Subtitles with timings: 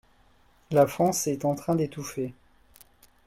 [0.71, 2.33] La France est en train d’étouffer.